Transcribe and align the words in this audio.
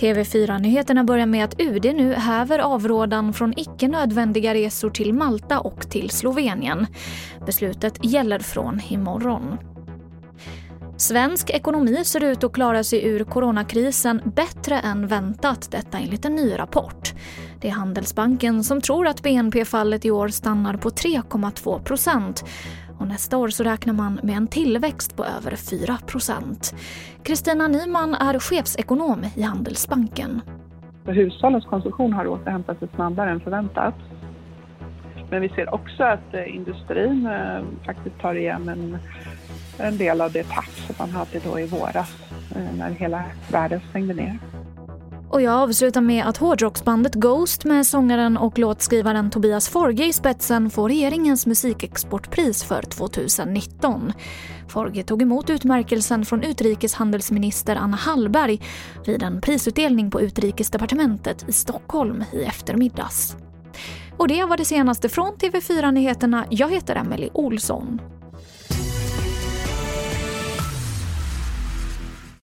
TV4-nyheterna 0.00 1.04
börjar 1.04 1.26
med 1.26 1.44
att 1.44 1.60
UD 1.60 1.84
nu 1.84 2.14
häver 2.14 2.58
avrådan 2.58 3.32
från 3.32 3.54
icke 3.56 3.88
nödvändiga 3.88 4.54
resor 4.54 4.90
till 4.90 5.14
Malta 5.14 5.60
och 5.60 5.90
till 5.90 6.10
Slovenien. 6.10 6.86
Beslutet 7.46 8.04
gäller 8.04 8.38
från 8.38 8.80
imorgon. 8.88 9.58
Svensk 10.96 11.50
ekonomi 11.50 12.04
ser 12.04 12.24
ut 12.24 12.44
att 12.44 12.52
klara 12.52 12.84
sig 12.84 13.04
ur 13.04 13.24
coronakrisen 13.24 14.22
bättre 14.24 14.80
än 14.80 15.06
väntat, 15.06 15.68
detta 15.70 15.98
enligt 15.98 16.24
en 16.24 16.34
ny 16.34 16.58
rapport. 16.58 17.12
Det 17.60 17.68
är 17.68 17.72
Handelsbanken 17.72 18.64
som 18.64 18.80
tror 18.80 19.06
att 19.06 19.22
BNP-fallet 19.22 20.04
i 20.04 20.10
år 20.10 20.28
stannar 20.28 20.76
på 20.76 20.90
3,2 20.90 21.82
procent 21.82 22.44
och 22.98 23.06
nästa 23.06 23.36
år 23.36 23.48
så 23.48 23.64
räknar 23.64 23.94
man 23.94 24.20
med 24.22 24.36
en 24.36 24.46
tillväxt 24.46 25.16
på 25.16 25.24
över 25.24 25.52
4% 25.52 26.74
Kristina 27.22 27.68
Nyman 27.68 28.14
är 28.14 28.38
chefsekonom 28.38 29.24
i 29.36 29.42
Handelsbanken. 29.42 30.40
Hushållens 31.04 31.64
konsumtion 31.64 32.12
har 32.12 32.26
återhämtat 32.26 32.78
sig 32.78 32.88
snabbare 32.94 33.30
än 33.30 33.40
förväntat. 33.40 33.94
Men 35.30 35.42
vi 35.42 35.48
ser 35.48 35.74
också 35.74 36.04
att 36.04 36.34
eh, 36.34 36.54
industrin 36.54 37.26
eh, 37.26 37.62
faktiskt 37.86 38.20
tar 38.20 38.34
igen 38.34 38.68
en, 38.68 38.98
en 39.78 39.98
del 39.98 40.20
av 40.20 40.32
det 40.32 40.44
tapp 40.44 40.70
som 40.86 40.94
man 40.98 41.10
hade 41.10 41.38
då 41.38 41.60
i 41.60 41.66
våras 41.66 42.16
eh, 42.56 42.78
när 42.78 42.90
hela 42.90 43.24
världen 43.52 43.80
stängde 43.90 44.14
ner. 44.14 44.38
Och 45.30 45.42
jag 45.42 45.54
avslutar 45.54 46.00
med 46.00 46.26
att 46.26 46.36
hårdrocksbandet 46.36 47.14
Ghost 47.14 47.64
med 47.64 47.86
sångaren 47.86 48.36
och 48.36 48.58
låtskrivaren 48.58 49.30
Tobias 49.30 49.68
Forge 49.68 50.06
i 50.06 50.12
spetsen 50.12 50.70
får 50.70 50.88
regeringens 50.88 51.46
musikexportpris 51.46 52.64
för 52.64 52.82
2019. 52.82 54.12
Forge 54.68 55.02
tog 55.02 55.22
emot 55.22 55.50
utmärkelsen 55.50 56.24
från 56.24 56.42
utrikeshandelsminister 56.42 57.76
Anna 57.76 57.96
Hallberg 57.96 58.60
vid 59.06 59.22
en 59.22 59.40
prisutdelning 59.40 60.10
på 60.10 60.20
Utrikesdepartementet 60.20 61.48
i 61.48 61.52
Stockholm 61.52 62.24
i 62.32 62.42
eftermiddags. 62.42 63.36
Och 64.16 64.28
det 64.28 64.44
var 64.44 64.56
det 64.56 64.64
senaste 64.64 65.08
från 65.08 65.34
TV4 65.34 65.92
Nyheterna. 65.92 66.44
Jag 66.50 66.70
heter 66.70 66.96
Emily 66.96 67.28
Olsson. 67.32 68.00